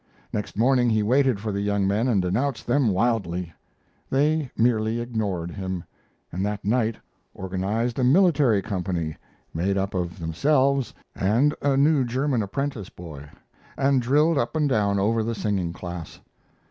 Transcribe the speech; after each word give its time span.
Next 0.33 0.57
morning 0.57 0.89
he 0.89 1.03
waited 1.03 1.39
for 1.39 1.51
the 1.51 1.61
young 1.61 1.85
men 1.85 2.07
and 2.07 2.23
denounced 2.23 2.65
them 2.65 2.87
wildly. 2.89 3.53
They 4.09 4.49
merely 4.57 4.99
ignored 4.99 5.51
him, 5.51 5.83
and 6.31 6.43
that 6.43 6.65
night 6.65 6.95
organized 7.35 7.99
a 7.99 8.03
military 8.03 8.63
company, 8.63 9.15
made 9.53 9.77
up 9.77 9.93
of 9.93 10.17
themselves 10.17 10.95
and 11.15 11.53
a 11.61 11.77
new 11.77 12.03
German 12.03 12.41
apprentice 12.41 12.89
boy, 12.89 13.29
and 13.77 14.01
drilled 14.01 14.39
up 14.39 14.55
and 14.55 14.67
down 14.67 14.97
over 14.97 15.21
the 15.21 15.35
singing 15.35 15.71
class. 15.71 16.19